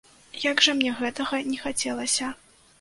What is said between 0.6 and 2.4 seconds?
жа мне гэтага не хацелася.